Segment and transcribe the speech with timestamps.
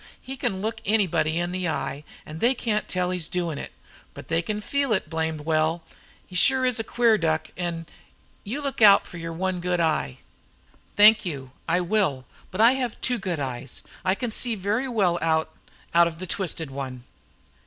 [0.19, 3.71] He can look anybody in the eye, an' they can't tell he's doin' it,
[4.15, 5.83] but they can feel it blamed well.
[6.25, 7.85] He sure is a queer duck, an'
[8.43, 10.17] you look out for your one good eye."
[10.95, 12.25] "Thank you, I will.
[12.49, 13.83] But I have two good eyes.
[14.03, 15.53] I can see very well out
[15.93, 17.03] out of the twisted one."